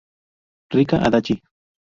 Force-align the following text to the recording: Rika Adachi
Rika 0.73 0.97
Adachi 1.05 1.35